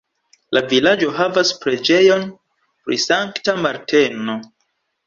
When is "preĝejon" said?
1.65-2.27